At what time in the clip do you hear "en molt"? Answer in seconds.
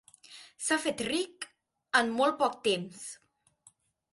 2.01-2.41